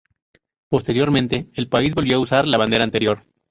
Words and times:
Posteriormente 0.67 1.51
el 1.53 1.69
país 1.69 1.93
volvió 1.93 2.15
a 2.17 2.21
usar 2.21 2.47
la 2.47 2.57
bandera 2.57 2.83
anterior. 2.83 3.23